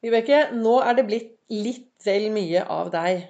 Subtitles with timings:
[0.00, 3.26] Vibeke, nå er det blitt litt vel mye av deg.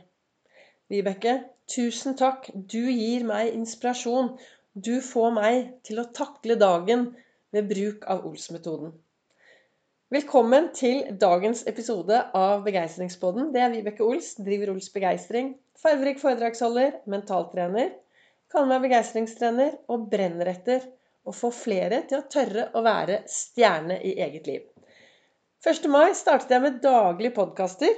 [0.93, 1.33] Vibeke,
[1.67, 2.47] tusen takk.
[2.55, 4.37] Du gir meg inspirasjon.
[4.79, 7.09] Du får meg til å takle dagen
[7.51, 8.93] ved bruk av Ols-metoden.
[10.15, 13.51] Velkommen til dagens episode av Begeistringspodden.
[13.51, 15.57] Det er Vibeke Ols, driver Ols Begeistring.
[15.83, 17.97] Farverik foredragsholder, mentaltrener.
[18.51, 20.87] Kaller meg begeistringstrener og brenner etter
[21.27, 24.71] å få flere til å tørre å være stjerne i eget liv.
[25.61, 25.91] 1.
[25.93, 27.91] mai startet jeg med daglige podkaster.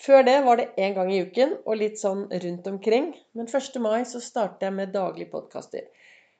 [0.00, 3.10] Før det var det én gang i uken og litt sånn rundt omkring.
[3.36, 3.76] Men 1.
[3.84, 5.84] mai så startet jeg med daglige podkaster.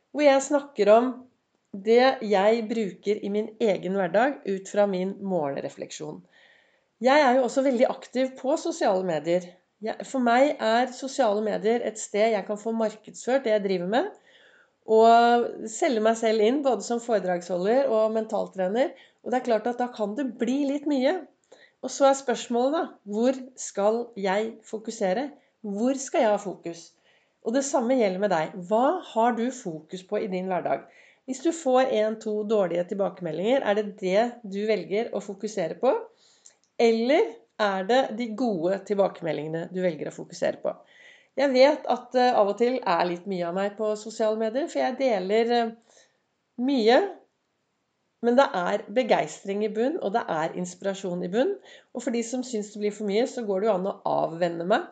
[0.08, 1.10] Hvor jeg snakker om
[1.76, 6.22] det jeg bruker i min egen hverdag ut fra min morgenrefleksjon.
[7.04, 9.44] Jeg er jo også veldig aktiv på sosiale medier.
[10.00, 14.08] For meg er sosiale medier et sted jeg kan få markedsført det jeg driver med.
[14.88, 18.94] Og selge meg selv inn både som foredragsholder og mentaltrener.
[19.24, 21.18] Og det er klart at da kan det bli litt mye.
[21.84, 25.28] Og så er spørsmålet, da Hvor skal jeg fokusere?
[25.60, 26.88] Hvor skal jeg ha fokus?
[27.44, 28.56] Og det samme gjelder med deg.
[28.68, 30.86] Hva har du fokus på i din hverdag?
[31.28, 35.92] Hvis du får én-to dårlige tilbakemeldinger, er det det du velger å fokusere på?
[36.80, 40.72] Eller er det de gode tilbakemeldingene du velger å fokusere på?
[41.38, 44.66] Jeg vet at det av og til er litt mye av meg på sosiale medier,
[44.70, 45.72] for jeg deler eh,
[46.66, 46.98] mye
[48.26, 51.52] men det er begeistring i bunn, og det er inspirasjon i bunn.
[51.94, 53.98] Og for de som syns det blir for mye, så går det jo an å
[54.10, 54.88] avvenne meg.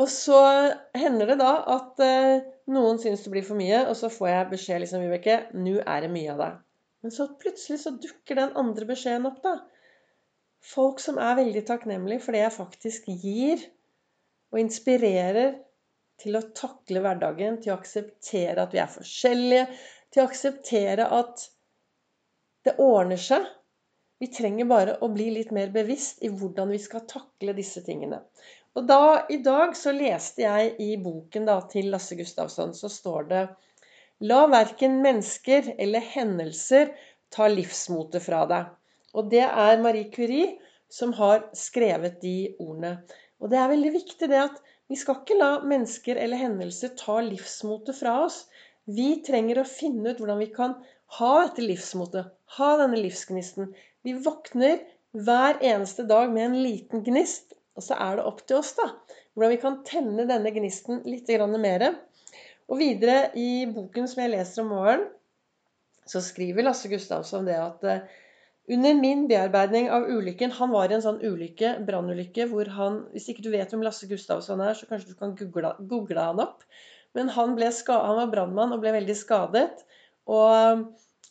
[0.00, 0.38] Og så
[0.96, 4.48] hender det da at eh, noen syns det blir for mye, og så får jeg
[4.54, 6.56] beskjed liksom, Vibeke, nå er det mye av deg.
[7.04, 9.58] Men så plutselig så dukker den andre beskjeden opp, da.
[10.64, 13.60] Folk som er veldig takknemlige for det jeg faktisk gir,
[14.54, 15.56] og inspirerer
[16.22, 19.66] til å takle hverdagen, til å akseptere at vi er forskjellige,
[20.14, 21.42] til å akseptere at
[22.64, 23.48] det ordner seg.
[24.22, 28.22] Vi trenger bare å bli litt mer bevisst i hvordan vi skal takle disse tingene.
[28.78, 33.28] Og da, I dag så leste jeg i boken da, til Lasse Gustavsson, så står
[33.30, 33.42] det
[34.22, 36.94] La verken mennesker eller hendelser
[37.34, 38.70] ta livsmotet fra deg.
[39.18, 40.54] Og det er Marie Curie
[40.90, 42.96] som har skrevet de ordene.
[43.42, 47.18] Og det er veldig viktig det at vi skal ikke la mennesker eller hendelser ta
[47.24, 48.44] livsmotet fra oss.
[48.84, 50.76] Vi trenger å finne ut hvordan vi kan
[51.18, 52.28] ha dette livsmotet,
[52.58, 53.70] ha denne livsgnisten.
[54.04, 54.82] Vi våkner
[55.14, 58.90] hver eneste dag med en liten gnist, og så er det opp til oss da,
[59.34, 61.86] hvordan vi kan tenne denne gnisten litt mer.
[62.68, 65.08] Og videre i boken som jeg leser om morgenen,
[66.04, 68.02] så skriver Lasse Gustavsson det at eh,
[68.70, 73.28] under min bearbeiding av ulykken Han var i en sånn ulykke, brannulykke, hvor han Hvis
[73.32, 76.64] ikke du vet hvem Lasse Gustavsson er, så kanskje du kan google, google han opp.
[77.14, 79.84] Men han, ble han var brannmann og ble veldig skadet.
[80.24, 80.84] Og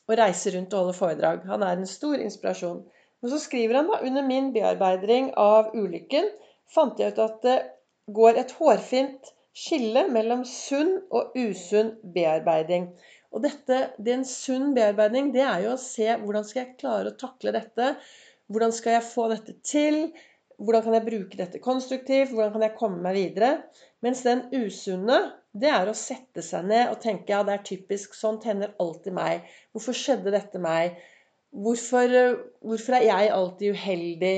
[0.09, 1.45] og reiser rundt og holder foredrag.
[1.47, 2.81] Han er en stor inspirasjon.
[3.22, 6.27] Men så skriver han da under min bearbeiding av ulykken
[6.73, 7.57] fant jeg ut at det
[8.17, 12.89] går et hårfint skille mellom sunn og usunn bearbeiding.
[13.33, 16.77] Og dette, det er en sunn bearbeiding, det er jo å se hvordan skal jeg
[16.81, 17.95] klare å takle dette.
[18.53, 20.03] Hvordan skal jeg få dette til?
[20.61, 22.33] Hvordan kan jeg bruke dette konstruktivt?
[22.33, 23.55] Hvordan kan jeg komme meg videre?
[24.05, 25.17] Mens den usunne
[25.53, 29.13] det er å sette seg ned og tenke ja, det er typisk, sånt hender alltid
[29.17, 29.49] meg.
[29.73, 30.99] Hvorfor skjedde dette meg?
[31.53, 32.13] Hvorfor,
[32.66, 34.35] hvorfor er jeg alltid uheldig?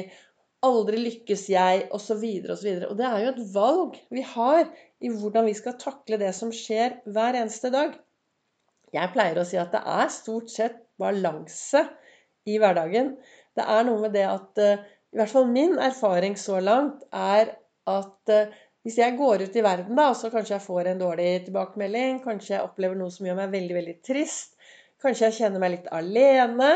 [0.65, 1.85] Aldri lykkes jeg?
[2.03, 2.89] Så videre og.
[2.89, 4.65] Og det er jo et valg vi har
[5.03, 7.95] i hvordan vi skal takle det som skjer hver eneste dag.
[8.95, 11.83] Jeg pleier å si at det er stort sett balanse
[12.47, 13.15] i hverdagen.
[13.55, 14.83] Det er noe med det at eh,
[15.15, 17.55] I hvert fall min erfaring så langt er
[17.91, 18.55] at eh,
[18.85, 22.53] hvis jeg går ut i verden, da, så kanskje jeg får en dårlig tilbakemelding, kanskje
[22.53, 24.53] jeg opplever noe som gjør meg veldig, veldig trist,
[25.01, 26.75] kanskje jeg kjenner meg litt alene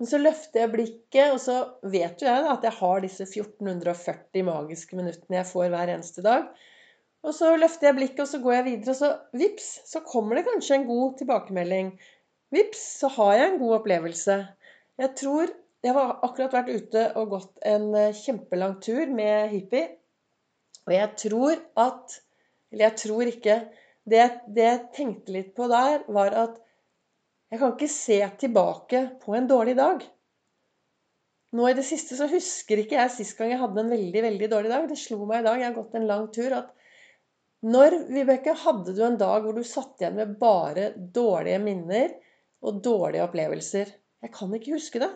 [0.00, 3.26] Men så løfter jeg blikket, og så vet jo jeg da, at jeg har disse
[3.28, 6.48] 1440 magiske minuttene jeg får hver eneste dag.
[7.24, 10.36] Og så løfter jeg blikket, og så går jeg videre, og så vips, så kommer
[10.36, 11.94] det kanskje en god tilbakemelding.
[12.52, 14.40] Vips, så har jeg en god opplevelse.
[15.00, 19.82] Jeg tror Jeg har akkurat vært ute og gått en eh, kjempelang tur med hippie.
[20.86, 22.14] Og jeg tror at
[22.72, 23.56] Eller jeg tror ikke
[24.08, 26.56] det, det jeg tenkte litt på der, var at
[27.52, 30.00] jeg kan ikke se tilbake på en dårlig dag.
[31.54, 34.48] Nå i det siste så husker ikke jeg sist gang jeg hadde en veldig veldig
[34.50, 34.88] dårlig dag.
[34.88, 36.72] Det slo meg i dag, jeg har gått en lang tur, at
[37.64, 42.10] når, Vibeke, hadde du en dag hvor du satt igjen med bare dårlige minner
[42.64, 43.92] og dårlige opplevelser?
[44.24, 45.10] Jeg kan ikke huske det.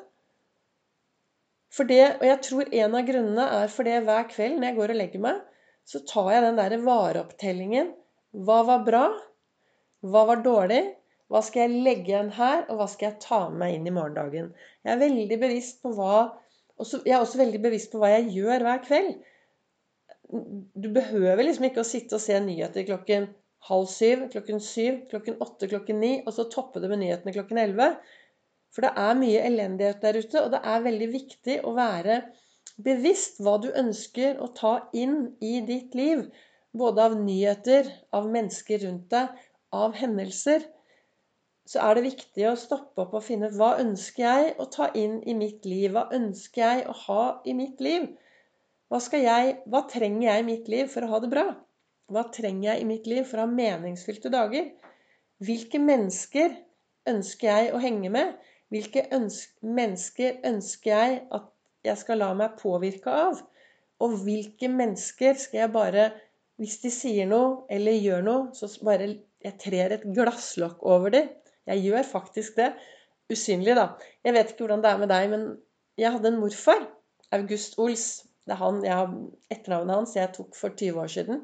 [1.73, 4.95] For det, Og jeg tror en av grunnene er fordi hver kveld når jeg går
[4.95, 5.43] og legger meg,
[5.89, 7.93] så tar jeg den der vareopptellingen.
[8.33, 9.05] Hva var bra?
[10.05, 10.83] Hva var dårlig?
[11.29, 13.93] Hva skal jeg legge igjen her, og hva skal jeg ta med meg inn i
[13.93, 14.53] morgendagen?
[14.85, 16.21] Jeg er veldig bevisst på hva
[16.79, 19.17] jeg er også veldig bevisst på hva jeg gjør hver kveld.
[20.29, 23.29] Du behøver liksom ikke å sitte og se nyheter klokken
[23.69, 27.61] halv syv, klokken syv, klokken åtte, klokken ni, og så toppe det med nyhetene klokken
[27.63, 27.89] elleve.
[28.75, 32.21] For det er mye elendighet der ute, og det er veldig viktig å være
[32.85, 36.29] bevisst hva du ønsker å ta inn i ditt liv.
[36.77, 39.33] Både av nyheter, av mennesker rundt deg,
[39.75, 40.69] av hendelser
[41.69, 44.87] så er det viktig å stoppe opp og finne ut hva ønsker jeg å ta
[44.97, 45.93] inn i mitt liv?
[45.93, 48.07] Hva ønsker jeg å ha i mitt liv?
[48.89, 51.47] Hva, jeg, hva trenger jeg i mitt liv for å ha det bra?
[52.09, 54.71] Hva trenger jeg i mitt liv for å ha meningsfylte dager?
[55.45, 56.55] Hvilke mennesker
[57.09, 58.33] ønsker jeg å henge med?
[58.73, 61.51] Hvilke ønske, mennesker ønsker jeg at
[61.87, 63.43] jeg skal la meg påvirke av?
[64.01, 66.11] Og hvilke mennesker skal jeg bare
[66.59, 69.05] Hvis de sier noe eller gjør noe, så bare
[69.45, 71.29] jeg trer et glasslokk over dem
[71.69, 72.73] jeg gjør faktisk det.
[73.33, 73.91] Usynlig, da.
[74.25, 75.43] Jeg vet ikke hvordan det er med deg, men
[76.01, 76.87] jeg hadde en morfar.
[77.37, 78.07] August Ols.
[78.49, 79.15] Det er han, jeg har
[79.53, 81.43] etternavnet hans jeg tok for 20 år siden.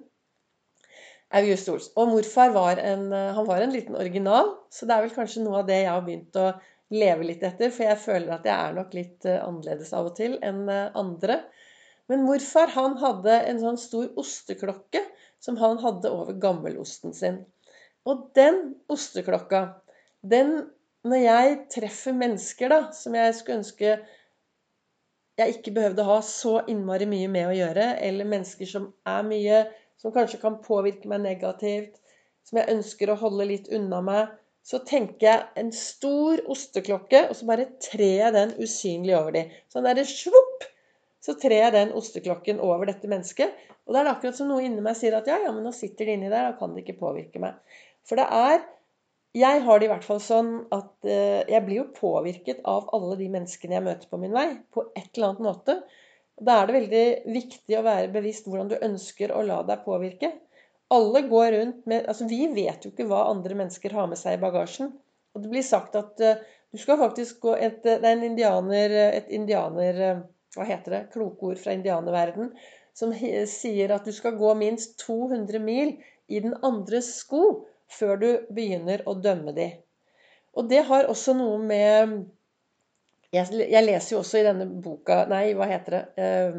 [1.35, 1.89] August Ols.
[1.99, 5.61] Og morfar var en, han var en liten original, så det er vel kanskje noe
[5.61, 6.53] av det jeg har begynt å
[6.95, 7.73] leve litt etter.
[7.75, 10.91] For jeg føler at jeg er nok litt eh, annerledes av og til enn eh,
[10.99, 11.41] andre.
[12.11, 15.01] Men morfar han hadde en sånn stor osteklokke
[15.43, 17.43] som han hadde over gammelosten sin.
[18.09, 19.67] Og den osteklokka
[20.25, 20.71] den
[21.05, 23.91] Når jeg treffer mennesker da, som jeg skulle ønske
[25.39, 29.65] jeg ikke behøvde ha så innmari mye med å gjøre, eller mennesker som er mye
[30.05, 31.95] Som kanskje kan påvirke meg negativt,
[32.45, 34.33] som jeg ønsker å holde litt unna meg,
[34.65, 39.55] så tenker jeg en stor osteklokke, og så bare trer jeg den usynlig over dem.
[39.73, 40.67] Sånn derre svopp!
[41.25, 43.55] Så trer jeg den osteklokken over dette mennesket.
[43.87, 45.73] Og da er det akkurat som noe inni meg sier at ja, ja, men nå
[45.73, 47.57] sitter de inni der, da kan det ikke påvirke meg.
[48.05, 48.61] For det er
[49.35, 53.17] jeg har det i hvert fall sånn at eh, jeg blir jo påvirket av alle
[53.19, 55.75] de menneskene jeg møter på min vei, på et eller annet måte.
[56.39, 60.31] Da er det veldig viktig å være bevisst hvordan du ønsker å la deg påvirke.
[60.95, 64.39] Alle går rundt med Altså, vi vet jo ikke hva andre mennesker har med seg
[64.39, 64.93] i bagasjen.
[65.35, 66.39] Og det blir sagt at uh,
[66.71, 70.01] du skal faktisk gå et, Det er en indianer, et indianer
[70.55, 71.05] Hva heter det?
[71.15, 72.53] Klokord fra indianerverden.
[72.95, 73.15] Som
[73.51, 75.97] sier at du skal gå minst 200 mil
[76.31, 77.65] i den andres sko
[77.95, 79.77] før du begynner å dømme dem.
[80.55, 82.19] Og det har også noe med
[83.35, 86.03] jeg, leser jo også i denne boka Nei, hva heter det?
[86.23, 86.59] Eh,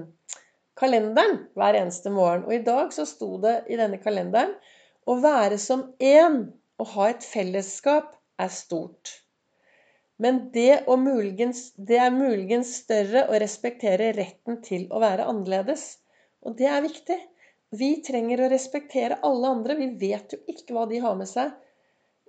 [0.75, 2.43] kalenderen hver eneste morgen.
[2.47, 4.57] Og i dag så sto det i denne kalenderen
[5.07, 6.41] å være som én
[6.81, 8.11] og ha et fellesskap
[8.41, 9.21] er stort.
[10.19, 15.97] Men det, muligens, det er muligens større å respektere retten til å være annerledes.
[16.45, 17.17] Og det er viktig.
[17.79, 19.77] Vi trenger å respektere alle andre.
[19.79, 21.53] Vi vet jo ikke hva de har med seg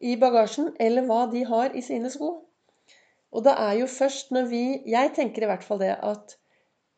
[0.04, 2.32] i bagasjen, eller hva de har i sine sko.
[3.36, 6.36] Og det er jo først når vi Jeg tenker i hvert fall det at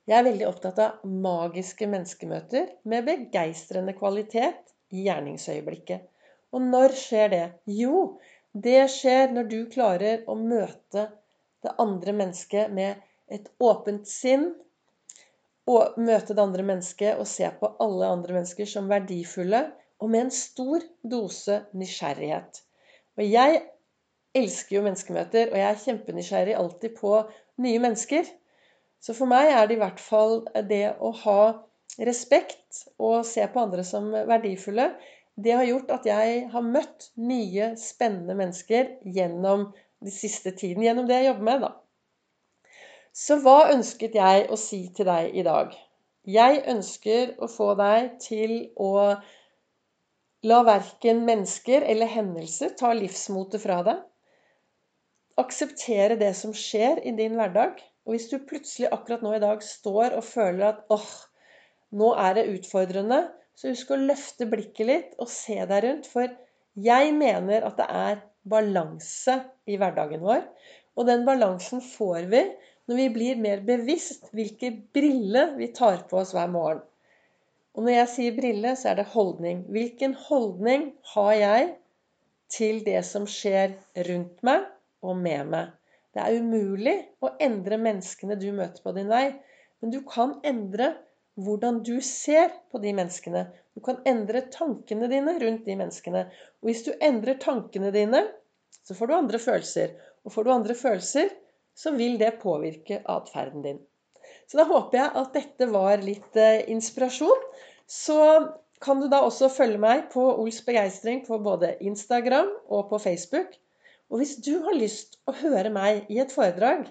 [0.09, 6.06] jeg er veldig opptatt av magiske menneskemøter med begeistrende kvalitet i gjerningsøyeblikket.
[6.56, 7.43] Og når skjer det?
[7.69, 8.17] Jo,
[8.56, 11.11] det skjer når du klarer å møte
[11.65, 14.55] det andre mennesket med et åpent sinn,
[15.69, 19.67] og møte det andre mennesket og se på alle andre mennesker som verdifulle
[19.99, 22.62] og med en stor dose nysgjerrighet.
[23.19, 23.62] Og jeg
[24.38, 27.15] elsker jo menneskemøter, og jeg er kjempenysgjerrig alltid på
[27.65, 28.29] nye mennesker.
[29.03, 31.41] Så for meg er det i hvert fall det å ha
[31.99, 34.93] respekt og se på andre som verdifulle,
[35.38, 39.69] det har gjort at jeg har møtt mye spennende mennesker gjennom
[40.02, 40.83] den siste tiden.
[40.83, 41.71] Gjennom det jeg jobber med, da.
[43.15, 45.75] Så hva ønsket jeg å si til deg i dag?
[46.29, 49.17] Jeg ønsker å få deg til å
[50.47, 54.03] la verken mennesker eller hendelser ta livsmotet fra deg.
[55.41, 57.81] Akseptere det som skjer i din hverdag.
[58.07, 61.11] Og hvis du plutselig akkurat nå i dag står og føler at åh,
[61.99, 63.23] nå er det utfordrende,
[63.59, 66.09] så husk å løfte blikket litt og se deg rundt.
[66.09, 66.29] For
[66.79, 70.45] jeg mener at det er balanse i hverdagen vår.
[70.99, 72.43] Og den balansen får vi
[72.88, 76.80] når vi blir mer bevisst hvilke briller vi tar på oss hver morgen.
[77.76, 79.61] Og når jeg sier brille, så er det holdning.
[79.71, 81.66] Hvilken holdning har jeg
[82.50, 83.76] til det som skjer
[84.09, 84.64] rundt meg
[85.04, 85.75] og med meg?
[86.16, 89.28] Det er umulig å endre menneskene du møter på din vei,
[89.78, 90.95] men du kan endre
[91.38, 93.45] hvordan du ser på de menneskene.
[93.76, 96.25] Du kan endre tankene dine rundt de menneskene.
[96.59, 98.25] Og hvis du endrer tankene dine,
[98.83, 99.95] så får du andre følelser.
[100.26, 101.30] Og får du andre følelser,
[101.78, 103.78] så vil det påvirke atferden din.
[104.49, 107.44] Så da håper jeg at dette var litt eh, inspirasjon.
[107.88, 108.18] Så
[108.82, 113.54] kan du da også følge meg på Ols begeistring på både Instagram og på Facebook.
[114.08, 116.87] Og hvis du har lyst å høre meg i et foredrag,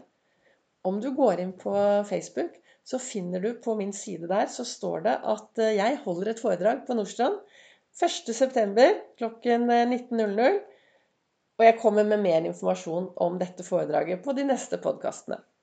[0.88, 1.74] om du går inn på
[2.08, 2.56] Facebook,
[2.88, 6.44] så finner du på min side der, så står det at eh, jeg holder et
[6.44, 7.42] foredrag på Nordstrand
[7.98, 8.88] 1.9.
[9.20, 10.62] klokken eh, 19.00.
[11.58, 15.40] Og jeg kommer med mer informasjon om dette foredraget på de neste podkastene.